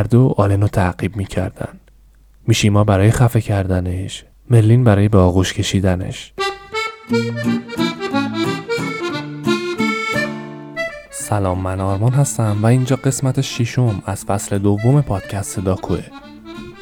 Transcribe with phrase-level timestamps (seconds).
[0.00, 1.80] هر دو آلنو تعقیب می‌کردن.
[2.46, 6.32] میشیما برای خفه کردنش ملین برای به آغوش کشیدنش.
[11.10, 16.02] سلام من آرمان هستم و اینجا قسمت ششم از فصل دوم پادکست داکوه.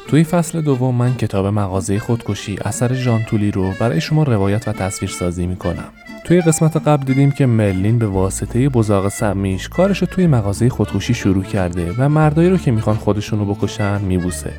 [0.07, 4.73] توی فصل دوم من کتاب مغازه خودکشی اثر ژان تولی رو برای شما روایت و
[4.73, 5.89] تصویر سازی می‌کنم.
[6.29, 11.13] توی قسمت قبل دیدیم که مرلین به واسطه بزاق سمیش کارش رو توی مغازه خودکشی
[11.13, 14.53] شروع کرده و مردایی رو که می‌خوان خودشونو بکشن میبوسه.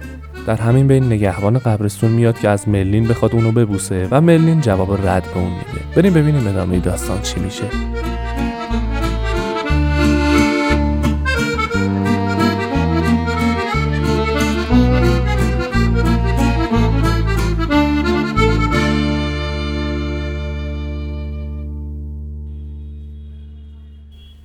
[0.47, 5.07] در همین بین نگهبان قبرستون میاد که از مرلین بخواد اونو ببوسه و مرلین جواب
[5.07, 5.95] رد به اون میده.
[5.97, 7.65] بریم ببینیم ادامه داستان چی میشه.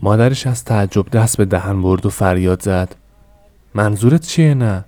[0.05, 2.95] مادرش از تعجب دست به دهن برد و فریاد زد
[3.73, 4.83] منظورت چیه نه؟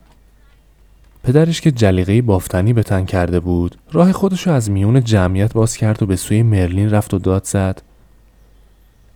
[1.23, 6.03] پدرش که جلیقه بافتنی به تن کرده بود راه خودشو از میون جمعیت باز کرد
[6.03, 7.81] و به سوی مرلین رفت و داد زد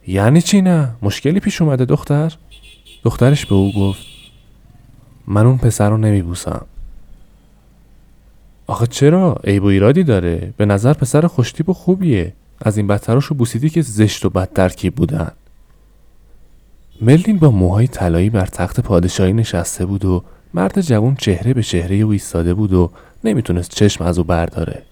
[0.07, 2.37] یعنی چی نه؟ مشکلی پیش اومده دختر؟
[3.03, 4.05] دخترش به او گفت
[5.27, 6.65] من اون پسر رو نمیبوسم
[8.67, 13.35] آخه چرا؟ عیب و ایرادی داره به نظر پسر خوشتیب و خوبیه از این بدتراشو
[13.35, 15.31] بوسیدی که زشت و بد ترکیب بودن
[17.01, 21.95] ملین با موهای طلایی بر تخت پادشاهی نشسته بود و مرد جوان چهره به چهره
[21.95, 22.91] او ایستاده بود و
[23.23, 24.83] نمی‌تونست چشم از او برداره.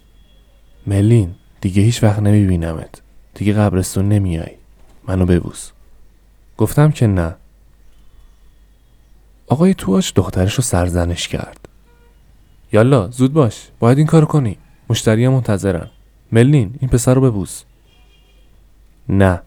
[0.86, 3.02] ملین دیگه هیچ وقت نمیبینمت.
[3.34, 4.50] دیگه قبرستون نمیای.
[5.08, 5.70] منو ببوس.
[6.56, 7.34] گفتم که نه.
[9.46, 11.68] آقای تواش دخترش رو سرزنش کرد.
[12.72, 13.68] یالا زود باش.
[13.78, 14.58] باید این کارو کنی.
[14.90, 15.86] مشتری منتظرن.
[16.32, 17.62] ملین این پسر رو ببوس.
[19.08, 19.42] نه.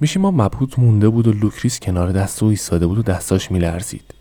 [0.00, 4.14] میشیما مبهوت مونده بود و لوکریس کنار دست او ایستاده بود و دستاش میلرزید.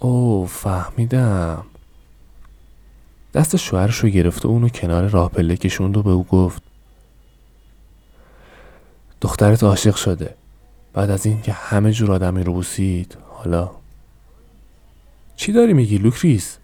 [0.00, 1.64] او فهمیدم.
[3.34, 4.08] دست شوهرش رو
[4.44, 6.62] و اونو کنار راه پله کشوند و به او گفت
[9.20, 10.34] دخترت عاشق شده.
[10.92, 13.70] بعد از اینکه همه جور آدمی رو بوسید حالا.
[15.36, 16.58] چی داری میگی لوکریس؟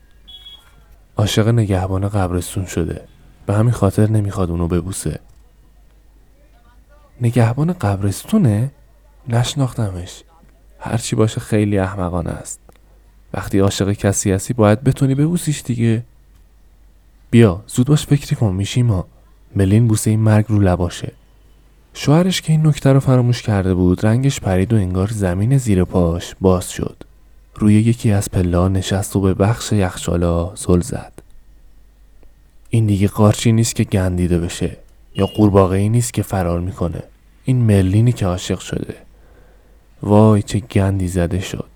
[1.17, 3.09] عاشق نگهبان قبرستون شده.
[3.47, 5.21] به همین خاطر نمی‌خواد اونو ببوسه.
[7.21, 8.71] نگهبان قبرستونه؟
[9.29, 10.23] نشناختمش.
[10.79, 12.61] هرچی باشه خیلی احمقانه است.
[13.35, 16.03] وقتی عاشق کسی هستی باید بتونی ببوسیش دیگه.
[17.31, 19.07] بیا زود باش فکری کن میشی ما.
[19.57, 21.13] ملین بوسه این مرگ رو لباشه.
[21.95, 26.35] شوهرش که این نکته رو فراموش کرده بود رنگش پرید و انگار زمین زیر پاش
[26.41, 26.97] باز شد.
[27.55, 31.13] روی یکی از پلا نشست و به بخش یخچالا زل زد.
[32.71, 34.77] این دیگه قارچی نیست که گندیده بشه.
[35.15, 37.03] یا قورباغه ای نیست که فرار می‌کنه.
[37.45, 38.95] این ملینی که عاشق شده.
[40.03, 41.69] وای چه گندی زده شد.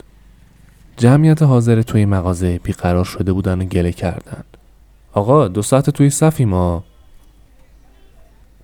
[0.96, 4.44] جمعیت حاضر توی مغازه بیقرار شده بودن و گله کردن.
[5.12, 6.84] آقا دو ساعت توی صفی ما.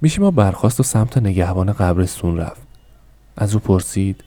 [0.00, 2.62] میشه ما برخواست و سمت نگهبان قبرستون رفت.
[3.36, 4.24] از او پرسید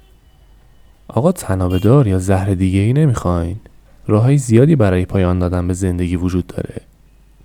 [1.07, 3.59] آقا تنابدار یا زهر دیگه ای نمی‌خواین؟
[4.07, 6.81] راههای زیادی برای پایان دادن به زندگی وجود داره.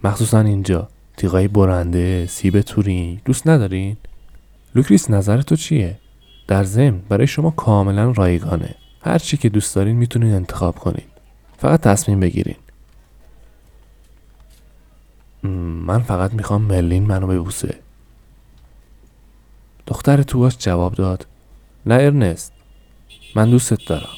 [0.05, 0.88] مخصوصا اینجا.
[1.20, 3.20] تیغای برنده سیب تورین.
[3.25, 3.97] دوست ندارین؟
[4.75, 5.98] لوکریس نظر تو چیه؟
[6.48, 8.75] در ضمن برای شما کاملا رایگانه.
[9.03, 11.06] هر چی که دوست دارین می‌تونین انتخاب کنین.
[11.58, 12.56] فقط تصمیم بگیرین.
[15.86, 17.75] من فقط می‌خوام ملین منو ببوسه.
[19.87, 21.26] دختر تواش جواب داد.
[21.87, 22.52] نه ارنست
[23.34, 24.16] من دوستت دارم.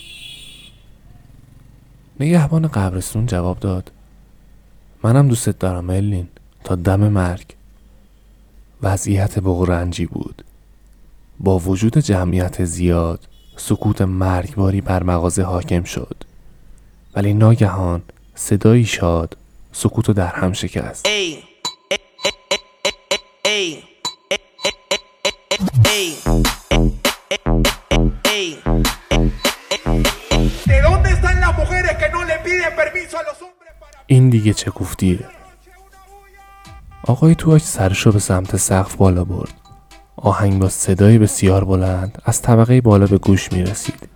[2.21, 3.93] نگهبان قبرستون جواب داد.
[5.05, 6.29] منم دوستت دارم ملین
[6.65, 7.55] تا دم مرگ.
[8.83, 10.45] وضعیت بغرنجی بود.
[11.39, 16.17] با وجود جمعیت زیاد سکوت مرگباری بر مغازه حاکم شد.
[17.15, 18.03] ولی ناگهان
[18.35, 19.37] صدایی شاد
[19.73, 21.07] سکوت در هم شکست.
[34.07, 35.19] این دیگه چه گفتیه
[37.07, 39.55] آقای تواش سرشو به سمت سقف بالا برد.
[40.17, 44.09] آهنگ با صدای بسیار بلند از طبقه بالا به گوش می رسید.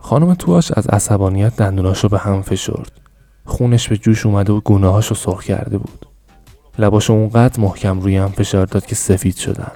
[0.00, 2.92] خانم تواش از عصبانیت دندوناشو به هم فشرد.
[3.44, 6.06] خونش به جوش اومده و گونه‌هاشو سرخ کرده بود.
[6.78, 9.72] لباشو اونقدر محکم روی هم فشار داد که سفید شدن.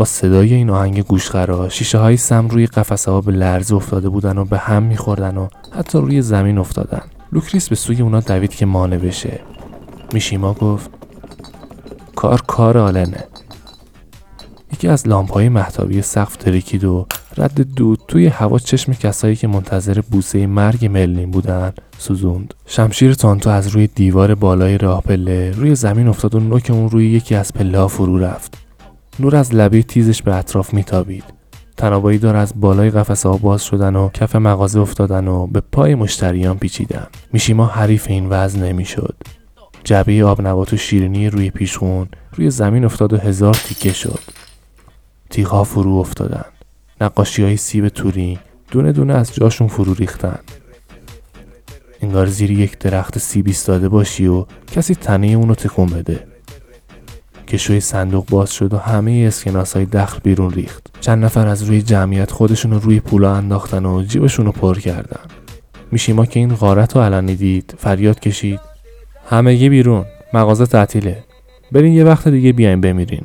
[0.00, 4.38] با صدای این آهنگ گوشخراش شیشه های سم روی قفسه ها به لرز افتاده بودن
[4.38, 7.00] و به هم میخوردن و حتی روی زمین افتادن.
[7.32, 9.40] لوکریس به سوی اونا دوید که مانع بشه
[10.12, 10.90] میشیما گفت
[12.16, 13.24] کار کار آلنه
[14.72, 17.06] یکی از لامپهای مهتابی سقف ترکید و
[17.36, 22.54] رد دود توی هوا چشم کسایی که منتظر بوسه مرگ مرلین بودن سوزوند.
[22.66, 27.10] شمشیر تانتو از روی دیوار بالای راه پله روی زمین افتاد و نوک اون روی
[27.10, 28.69] یکی از پله فرو رفت.
[29.20, 31.24] نور از لبه تیزش به اطراف میتابید.
[31.76, 35.94] تنابایی دار از بالای قفسه ها باز شدن و کف مغازه افتادن و به پای
[35.94, 37.06] مشتریان پیچیدن.
[37.32, 39.16] میشیما حریف این وزن نمی‌شد.
[39.84, 44.20] جبه آب نبات و شیرینی روی پیشخون روی زمین افتاد و هزار تیکه شد.
[45.30, 46.44] تیغها فرو افتادن
[47.00, 48.38] نقاشی های سیب توری
[48.70, 50.38] دونه دونه از جاشون فرو ریختن
[52.00, 56.29] انگار زیر یک درخت سیب ایستاده باشی و کسی تنه اونو تکون بده.
[57.50, 60.86] کشوی صندوق باز شد و همه اسکناس های دخل بیرون ریخت.
[61.00, 65.20] چند نفر از روی جمعیت خودشون رو روی پولا انداختن و جیبشون رو پر کردن.
[65.92, 68.60] میشیما که این غارت رو علنی دید فریاد کشید.
[69.30, 70.04] همگی بیرون
[70.34, 71.24] مغازه تعطیله.
[71.72, 73.24] برین یه وقت دیگه بیاین بمیرین.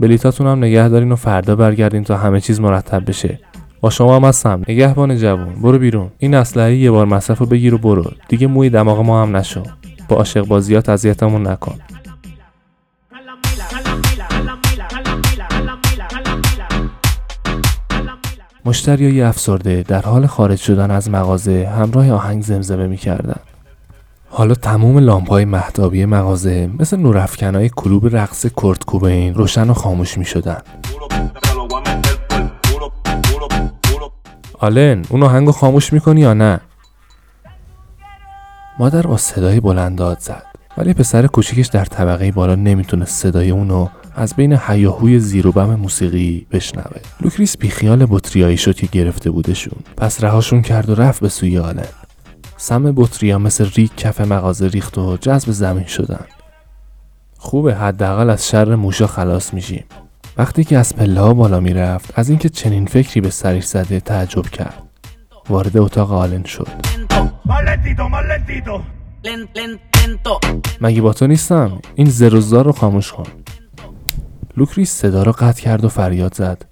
[0.00, 3.40] بلیتاتون هم نگه دارین و فردا برگردین تا همه چیز مرتب بشه.
[3.80, 5.54] با شما هم هستم نگهبان جوون.
[5.54, 6.10] برو بیرون.
[6.18, 8.10] این اسلحه یه بار مصرف رو بگیر و برو.
[8.28, 9.62] دیگه موی دماغ ما هم نشو.
[10.08, 11.78] با عاشق بازیات اذیتمون نکن.
[18.66, 23.40] مشتریای افسرده در حال خارج شدن از مغازه همراه آهنگ زمزمه می‌کردن
[24.30, 30.24] حالا تمام لامپهای محتابی مغازه مثل نورافکنهای کلوب رقص کرد کوبین روشن و خاموش می
[30.24, 30.58] شدن.
[34.58, 36.60] آلن اون آهنگو خاموش می‌کنی یا نه؟
[38.78, 40.42] مادر با صدای بلند داد زد
[40.78, 45.74] ولی پسر کوچیکش در طبقه بالا نمی‌تونه صدای اونو از بین هیاهوی زیر و بم
[45.74, 47.00] موسیقی بشنوه.
[47.20, 49.78] لوکریس بیخیال بطریایی شد که گرفته بودشون.
[49.96, 51.86] پس رهاشون کرد و رفت به سوی آلن
[52.56, 56.24] سم بطریا مثل ریگ کف مغازه ریخت و جذب زمین شدن.
[57.38, 59.84] خوبه حداقل از شر موشا خلاص میشیم.
[60.36, 64.46] وقتی که از پله ها بالا می‌رفت از اینکه چنین فکری به سرش زده تعجب
[64.46, 64.82] کرد.
[65.48, 66.68] وارد اتاق آلن شد.
[70.80, 73.26] مگه با تو نیستم؟ این زروزار رو خاموش کن.
[74.56, 76.66] لوکریس صدا رو قطع کرد و فریاد زد.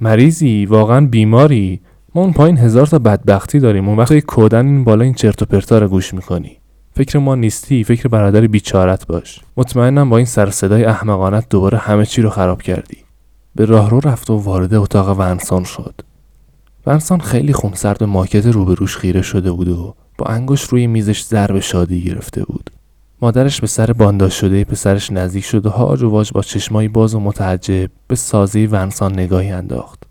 [0.00, 1.80] مریضی؟ واقعا بیماری؟
[2.14, 3.88] ما اون پایین هزار تا بدبختی داریم.
[3.88, 6.58] اون وقت توی کودن این بالا این چرت و پرتا رو گوش می‌کنی.
[6.94, 7.84] فکر ما نیستی.
[7.84, 9.40] فکر برادر بیچارت باش.
[9.56, 12.96] مطمئنم با این سر و صدای احمقانت دوباره همه چی رو خراب کردی.
[13.54, 15.94] به راهرو رفت و وارد اتاق ونسان شد.
[16.86, 21.60] ونسان خیلی خونسرد به ماکت روبروش خیره شده بود و با انگشت روی میزش ضرب
[21.60, 22.70] شادی گرفته بود.
[23.22, 27.14] مادرش به سر بانداش شده پسرش نزدیک شد و هاج و واج با چشمایی باز
[27.14, 30.02] و متعجب به سازه ونسان نگاهی انداخت.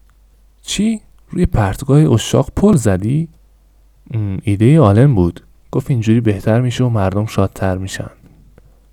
[0.62, 3.28] چی؟ روی پرتگاه اشاق پل زدی؟
[4.44, 5.44] ایده آلن بود.
[5.72, 8.10] گفت اینجوری بهتر میشه و مردم شادتر میشن.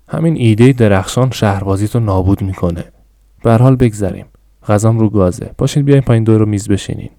[0.07, 2.85] همین ایده درخشان شهربازی تو نابود می‌کنه.
[3.43, 4.25] به حال بگذریم.
[4.67, 5.51] غذام رو گازه.
[5.57, 7.09] باشین بیاین پایین دور رو میز بشینین.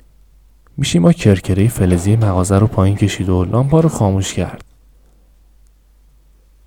[0.76, 4.64] میشی ما کرکره فلزی مغازه رو پایین کشید و لامپا رو خاموش کرد.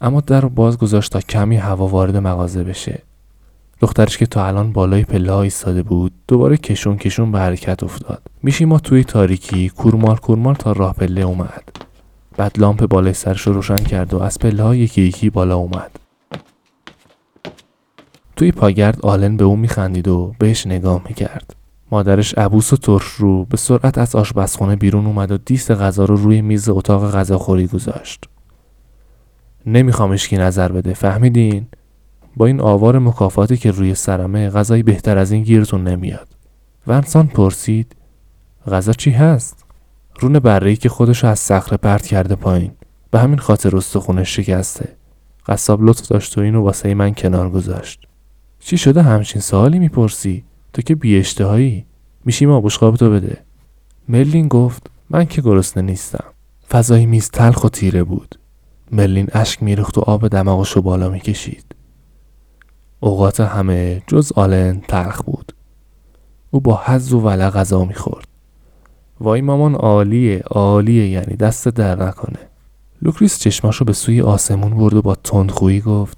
[0.04, 3.02] اما در رو باز گذاشت تا کمی هوا وارد مغازه بشه.
[3.80, 8.22] دخترش که تا الان بالای پله ایستاده بود دوباره کشون کشون به حرکت افتاد.
[8.44, 11.64] میشی ما توی تاریکی کورمار کورمار تا راه پله اومد.
[12.38, 15.92] بعد لامپ بالای سرش رو روشن کرد و از پله یکی یکی بالا اومد.
[18.36, 21.56] توی پاگرد آلن به او میخندید و بهش نگاه می‌کرد.
[21.92, 26.16] مادرش عبوس و ترش رو به سرعت از آشپزخونه بیرون اومد و دیست غذا رو
[26.16, 28.33] روی میز اتاق غذاخوری گذاشت.
[29.66, 31.68] نمیخوامش کی نظر بده فهمیدین؟
[32.38, 36.28] با این آوار مکافاتی که روی سرمه غذایی بهتر از این گیرتون نمیاد.
[36.88, 37.96] ونسان پرسید
[38.72, 39.66] غذا چی هست؟
[40.20, 42.72] رون بره که خودشو از صخره پرت کرده پایین.
[43.12, 44.90] به همین خاطر استخونش شکسته.
[45.48, 48.08] قصاب لطف داشت و اینو واسه من کنار گذاشت.
[48.60, 50.44] چی شده همچین سوالی می‌پرسی؟
[50.74, 51.86] تو که بی اشتهایی
[52.26, 53.38] میشیم آبوشقاب تو بده.
[54.10, 56.24] ملین گفت من که گرسنه نیستم.
[56.70, 58.40] فضای میز تلخ و تیره بود.
[58.92, 61.66] ملین اشک میریخت و آب دماغشو بالا می‌کشید.
[63.00, 65.54] اوقات همه جز آلن تلخ بود.
[66.52, 68.28] او با حرص و ولع غذا می‌خورد.
[69.20, 72.40] وای مامان عالیه عالیه یعنی دستت درد نکنه.
[73.02, 76.18] لوکریس چشماشو به سوی آسمون برد و با تندخویی گفت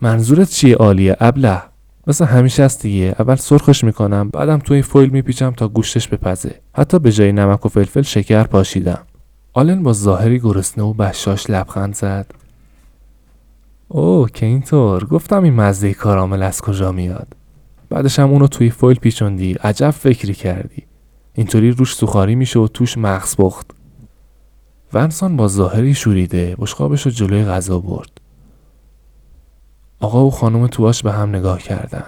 [0.00, 1.62] منظورت چیه عالیه ابله؟
[2.06, 3.14] مثل همیشه است دیگه.
[3.18, 6.60] اول سرخش می‌کنم بعدم توی فویل میپیچم تا گوشتش بپزه.
[6.74, 9.06] حتی به جای نمک و فلفل شکر پاشیدم.
[9.52, 12.26] آلن با ظاهری گرسنه و بشاش لبخند زد.
[13.88, 17.36] اوه که اینطور؟ گفتم این مزه کارامل از کجا میاد؟
[17.88, 19.52] بعدش هم اونو توی فویل پیچوندی.
[19.52, 20.86] عجب فکری کردی.
[21.34, 23.66] اینطوری روش سوخاری میشه و توش مغزپخت
[24.92, 28.20] ونسان با ظاهری شوریده بشقابش رو جلوی غذا برد.
[30.00, 32.06] آقا و خانم تواش به هم نگاه کردن.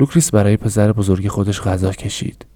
[0.00, 2.46] لوکریس برای پسر بزرگ خودش غذا کشید.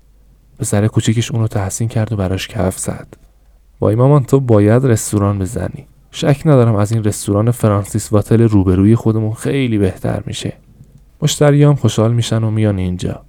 [0.58, 3.29] پسر کوچیکش اونو تحسین کرد و براش کف زد.
[3.80, 5.86] وای مامان تو باید رستوران بزنی.
[6.10, 10.52] شک ندارم از این رستوران فرانسیس واتل روبروی خودمون خیلی بهتر میشه.
[11.22, 13.22] مشتریام خوشحال میشن و میان اینجا.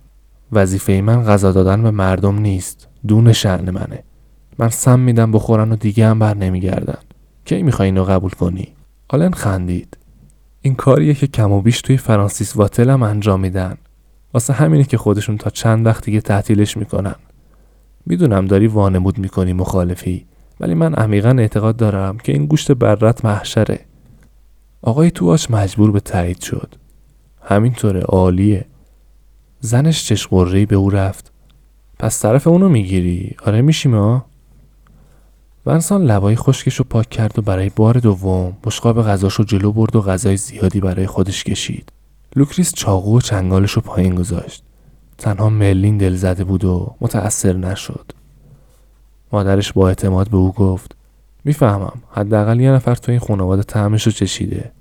[0.52, 2.88] وظیفه من غذا دادن به مردم نیست.
[3.08, 4.04] دون شعن منه.
[4.60, 6.98] من سم میدم بخورن و دیگه هم بر نمیگردن.
[7.46, 8.68] کی می‌خوای اینو قبول کنی؟
[9.10, 9.98] آلن خندید.
[10.62, 13.78] این کاریه که کم و بیش توی فرانسیس واتل هم انجام میدن.
[14.34, 17.16] واسه همینه که خودشون تا چند وقت دیگه تعطیلش می‌کنن.
[18.06, 20.26] می‌دونم داری وانمود می‌کنی مخالفی.
[20.62, 23.80] ولی من عمیقا اعتقاد دارم که این گوشت برت محشره.
[24.82, 26.76] آقای تواش مجبور به تایید شد.
[27.44, 28.66] همینطوره عالیه.
[29.60, 31.32] زنش چشم غره به او رفت.
[32.00, 34.26] پس طرف اونو می‌گیری؟ آره میشیما
[35.66, 39.96] ونسان لبای خشکش رو پاک کرد و برای بار دوم بشقاب غذاش رو جلو برد
[39.96, 41.92] و غذای زیادی برای خودش کشید.
[42.36, 44.64] لوکریس چاقو و چنگالش رو پایین گذاشت.
[45.18, 48.12] تنها مرلین دل زده بود و متأثر نشد.
[49.32, 50.96] مادرش با اعتماد به او گفت
[51.46, 54.72] می‌فهمم حداقل یه نفر تو این خانواده طعمش رو چشیده.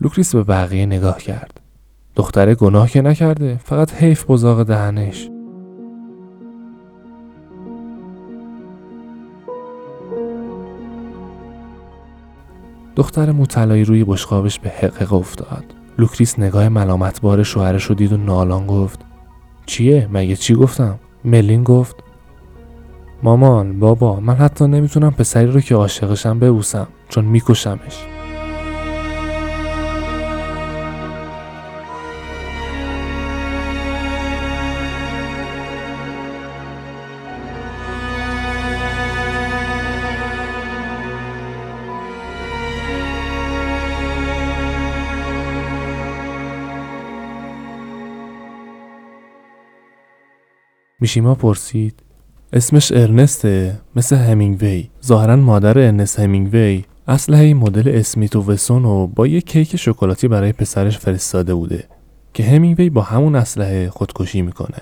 [0.00, 1.60] لوکریس به بقیه نگاه کرد.
[2.16, 5.28] دختره گناه که نکرده فقط حیف بزاق دهنش.
[12.96, 15.64] دختر مطلعی روی بشقابش به هق هق افتاد.
[15.98, 19.00] لوکریس نگاه ملامت بار شوهرش رو دید و نالان گفت
[19.66, 22.03] چیه؟ مگه چی گفتم؟ ملین گفت
[23.24, 28.06] مامان بابا من حتی نمی‌تونم پسری رو که عاشقشم ببوسم چون میکشمش.
[51.00, 52.02] میشیما پرسید؟
[52.56, 54.88] اسمش ارنسته مثل همینگوی.
[55.06, 60.52] ظاهرا مادر ارنست همینگوی اسلحه مدل اسمیت و وسون و با یه کیک شکلاتی برای
[60.52, 61.84] پسرش فرستاده بوده
[62.34, 64.76] که همینگوی با همون اسلحه خودکشی می‌کنه.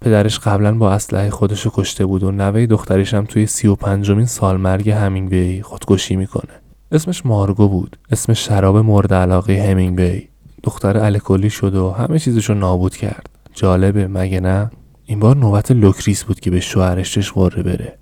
[0.00, 4.26] پدرش قبلا با اسلحه خودشو کشته بود و نوه دختریش هم توی سی و پنجمین
[4.26, 6.52] سال مرگ همینگوی خودکشی می‌کنه.
[6.92, 7.98] اسمش مارگو بود.
[8.10, 10.22] اسم شراب مورد علاقه همینگوی.
[10.62, 13.28] دختر الکی شد و همه چیزشو نابود کرد.
[13.54, 14.70] جالبه مگه نه؟
[15.08, 17.98] این بار نوبت لوکریس بود که به شوهرش غره بره.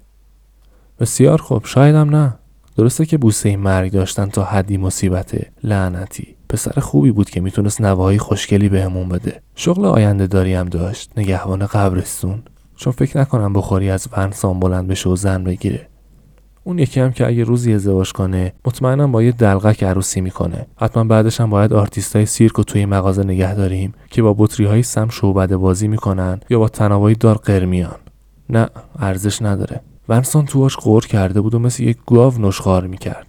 [1.01, 1.67] بسیار خوب.
[1.67, 2.35] شایدم نه.
[2.77, 6.37] درسته که بوسه مرگ داشتن تا حدی مصیبته لعنتی.
[6.49, 9.43] پسر خوبی بود که می‌تونست نواهای خوشگلی بهمون بده.
[9.55, 11.11] شغل آینده داری هم داشت.
[11.17, 12.43] نگهبان قبرستون.
[12.77, 15.89] چون فکر نکنم بخاری از ونسان بلند بشه و زن بگیره.
[16.67, 20.67] اون یکی هم که اگه روزی ازدواج کنه مطمئنم با یه دلقک عروسی می‌کنه.
[20.77, 24.83] حتما بعدش هم باید آرتیستای سیرک و توی مغازه نگه داریم که با بطری های
[24.83, 27.97] سم شعبده بازی می‌کنن یا با طنابای دار قر میان.
[28.51, 28.69] نه
[28.99, 29.81] ارزش نداره.
[30.09, 33.27] ونسان تواش قور کرده بود و مثل یک گاو نشخار می‌کرد.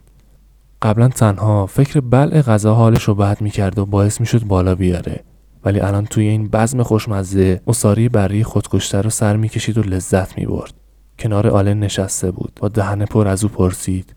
[0.82, 5.24] قبلا تنها فکر بلع غذا حالش رو بد می‌کرد و باعث می‌شد بالا بیاره.
[5.65, 10.74] ولی الان توی این بزم خوشمزه اصاری بری خودکشته رو سر می‌کشید و لذت می‌برد.
[11.19, 12.51] کنار آلن نشسته بود.
[12.55, 14.15] با دهن پر از او پرسید.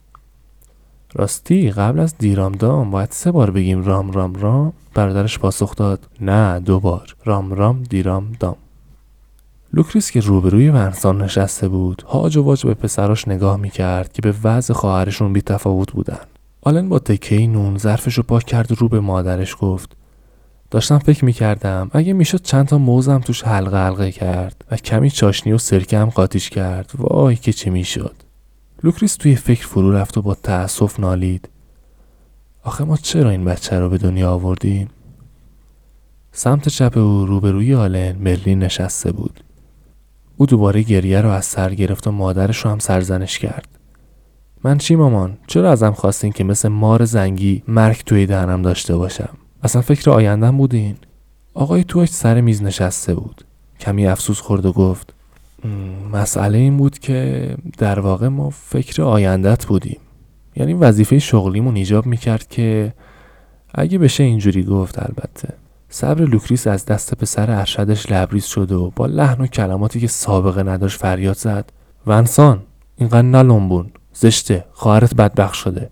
[1.14, 4.72] راستی قبل از دیرام دام باید سه بار بگیم رام رام رام.
[4.94, 6.08] برادرش پاسخ داد.
[6.20, 7.16] نه دو بار.
[7.24, 8.56] رام رام دیرام دام
[9.72, 14.34] لوکریس که روبروی ونسان نشسته بود هاج و واج به پسراش نگاه می‌کرد که به
[14.44, 16.18] وضع خواهرشون بی تفاوت بودن.
[16.62, 19.96] آلن با تکه نون ظرفش رو پاک کرد و رو به مادرش گفت.
[20.70, 25.52] داشتم فکر می‌کردم اگه می‌شد چند تا موزم توش حلقه حلقه کرد و کمی چاشنی
[25.52, 26.90] و سرکه هم قاطیش کرد.
[26.94, 28.14] وای که چه می‌شد.
[28.82, 31.48] لوکریس توی فکر فرو رفت و با تأسف نالید.
[32.62, 34.88] آخه ما چرا این بچه رو به دنیا آوردیم؟
[36.32, 39.40] سمت چپ او روبروی آلن مرلین نشسته بود.
[40.36, 43.68] او دوباره گریه رو از سر گرفت و مادرش رو هم سرزنش کرد.
[44.64, 49.36] من چی مامان؟ چرا ازم خواستین که مثل مار زنگی مرگ توی دهنم داشته باشم؟
[49.62, 50.96] اصلا فکر آیندم بودین؟
[51.54, 53.44] آقای توش سر میز نشسته بود.
[53.80, 55.14] کمی افسوس خورد و گفت
[56.12, 60.00] مسئله این بود که در واقع ما فکر آیندت بودیم.
[60.56, 62.94] یعنی وظیفه شغلیمون ایجاب می‌کرد که
[63.74, 65.54] اگه بشه اینجوری گفت البته.
[65.90, 70.62] صبر لوکریس از دست پسر ارشدش لبریز شد و با لحن و کلماتی که سابقه
[70.62, 71.72] نداشت فریاد زد.
[72.06, 72.62] ونسان
[72.96, 75.90] اینقدر نلمبون زشته خواهرت بدبخت شده.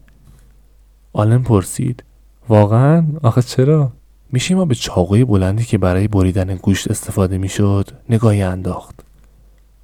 [1.12, 2.04] آلن پرسید
[2.48, 3.92] واقعا؟ آخه چرا؟
[4.32, 9.00] میشیما به چاقوی بلندی که برای بریدن گوشت استفاده می‌شد نگاهی انداخت.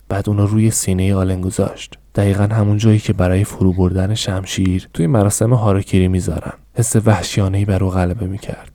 [0.09, 1.99] بعد اونو روی سینه آلن گذاشت.
[2.15, 6.53] دقیقا همون جایی که برای فرو بردن شمشیر توی مراسم هاراکیری می‌ذارن.
[6.75, 8.73] حس وحشیانه ای بر او غلبه می‌کرد.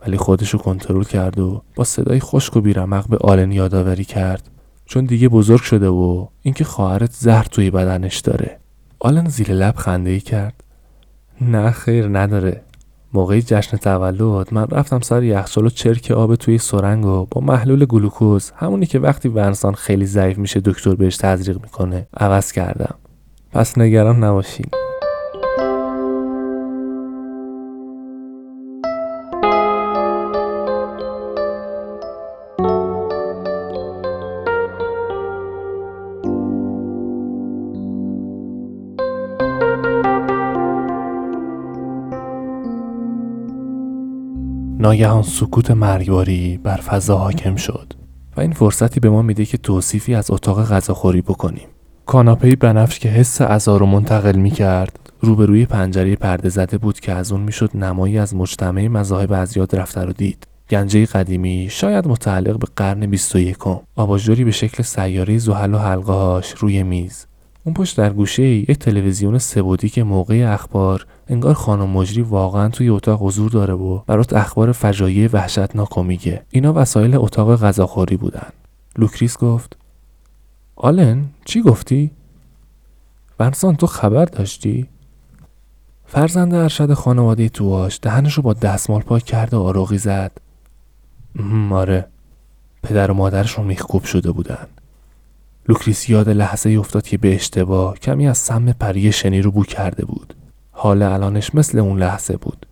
[0.00, 4.50] ولی خودشو کنترل کرد و با صدای خشک و بیرمق به آلن یادآوری کرد.
[4.84, 8.58] چون دیگه بزرگ شده و اینکه خواهرت زهر توی بدنش داره.
[8.98, 10.64] آلن زیر لب خنده ای کرد.
[11.40, 12.62] نه خیر نداره.
[13.12, 17.84] موقع جشن تولد من رفتم سر یخچال و چرک آب توی سرنگ و با محلول
[17.84, 22.94] گلوکوز همونی که وقتی ونسان خیلی ضعیف میشه دکتر بهش تزریق می‌کنه عوض کردم.
[23.52, 24.66] پس نگران نباشین.
[44.88, 47.92] ناگهان سکوت مرگباری بر فضا حاکم شد.
[48.36, 51.68] و این فرصتی به ما میده که توصیفی از اتاق غذاخوری بکنیم.
[52.06, 57.12] کاناپه بنفش که حس عزا رو منتقل می کرد روبروی پنجره پرده زده بود که
[57.12, 60.46] از اون می‌شد نمایی از مجتمع مذاهب از یاد رفته رو دید.
[60.70, 63.56] گنجه قدیمی شاید متعلق به قرن 21
[63.96, 67.26] آباژوری به شکل سیاره زحل و حلقه‌هاش روی میز.
[67.68, 72.88] اون پشت در گوشه یک تلویزیون سبودی که موقع اخبار انگار خانم مجری واقعا توی
[72.88, 76.42] اتاق حضور داره و برات اخبار فجایع وحشتناک میگه.
[76.50, 78.46] اینا وسایل اتاق غذاخوری بودن.
[78.98, 79.76] لوکریس گفت
[80.76, 82.10] آلن چی گفتی؟
[83.40, 84.88] ونسان تو خبر داشتی؟
[86.06, 90.32] فرزند ارشد خانواده تواش دهنش رو با دستمال پاک کرده و آروغی زد.
[91.70, 92.06] آره.
[92.82, 94.66] پدر و مادرشون میخکوب شده بودن.
[95.68, 100.04] لوکریس یاد لحظه‌ای افتاد که به اشتباه کمی از سم پری شنی رو بو کرده
[100.04, 100.34] بود.
[100.70, 102.66] حال الانش مثل اون لحظه بود.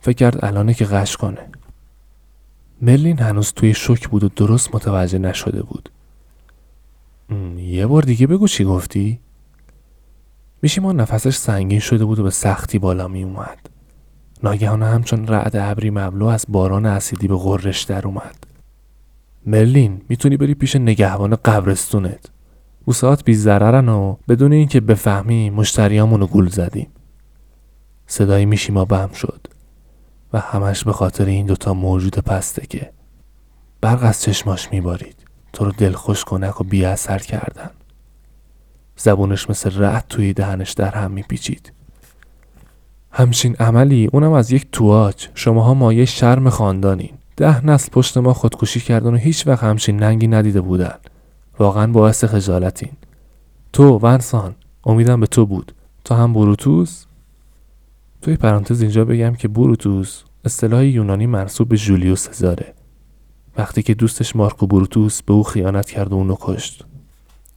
[0.00, 1.48] فکر کرد الانه که غش کنه.
[2.82, 5.90] مرلین هنوز توی شک بود و درست متوجه نشده بود.
[7.56, 9.20] یه بار دیگه بگو چی گفتی؟
[10.80, 13.58] ما نفسش سنگین شده بود و به سختی بالا می اومد.
[14.42, 18.46] ناگهان همچون رعد ابری مبلو از باران اسیدی به غرش در اومد.
[19.46, 22.30] مرلین می‌تونی بری پیش نگهبان قبرستونت.
[22.86, 26.86] بوسات بی ضررن و بدون اینکه بفهمی مشتریامونو رو گول زدیم.
[28.06, 29.46] صدای میشیما بم شد
[30.32, 32.90] و همش به خاطر این دوتا موجود پسته که
[33.80, 35.16] برق از چشماش میبارید.
[35.52, 37.70] تو رو دلخوش کنک و بی اثر کردن.
[38.96, 41.72] زبونش مثل رعد توی دهنش در هم میپیچید.
[43.10, 45.28] همچین عملی اونم از یک تواج.
[45.34, 47.14] شماها مایه شرم خاندانین.
[47.36, 50.98] ده نسل پشت ما خودکشی کردن و هیچ وقت همچین ننگی ندیده بودن.
[51.58, 52.92] واقعا باعث خجالتین.
[53.72, 55.72] تو ونسان امیدم به تو بود.
[56.04, 57.04] تو هم بروتوس
[58.22, 62.74] توی پرانتز اینجا بگم که بروتوس اصطلاح یونانی منصوب به جولیوس سزاره.
[63.58, 66.84] وقتی که دوستش مارکو بروتوس به او خیانت کرد و اونو کشت.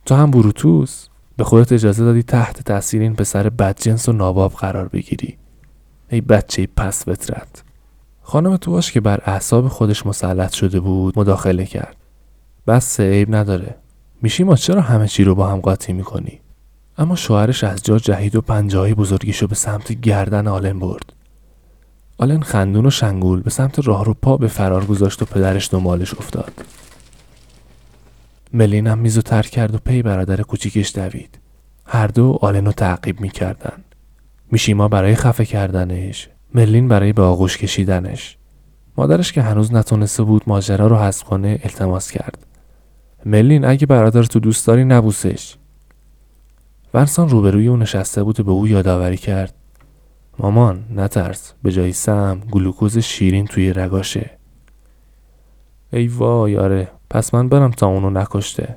[0.06, 1.08] تو هم بروتوس
[1.38, 5.38] به خودت اجازه دادی تحت تاثیر این پسر بدجنس و ناباب قرار بگیری.
[6.10, 7.64] ای بچه پس فطرت.
[8.22, 11.96] خانم تواش که بر اعصاب خودش مسلط شده بود مداخله کرد.
[12.68, 13.76] بس عیب نداره.
[14.22, 16.40] میشی ما چرا همه چی رو با هم قاطی می‌کنی؟
[16.98, 21.14] اما شوهرش از جا جهید و پنجاهی بزرگیشو به سمت گردن آلن برد.
[22.18, 26.14] آلن خندون و شنگول به سمت راه رو پا به فرار گذاشت و پدرش دنبالش
[26.14, 26.52] افتاد.
[28.54, 31.40] ملین هم میزو ترک کرد و پی برادر کوچیکش دوید.
[31.86, 33.84] هر دو آلن رو تعقیب می‌کردن.
[34.52, 38.38] میشیما برای خفه کردنش ملین برای به آغوش کشیدنش.
[38.98, 42.46] مادرش که هنوز نتونسته بود ماجرا رو حذف کنه التماس کرد.
[43.26, 45.56] ملین اگه برادر تو دوست داری نبوسش.
[46.94, 49.54] ورسان روبروی او نشسته بود و به او یادآوری کرد.
[50.40, 51.54] مامان نترس.
[51.64, 54.30] به جای سم گلوکوز شیرین توی رگاشه.
[55.94, 56.92] ای وای آره.
[57.10, 58.76] پس من برم تا اونو نکشته.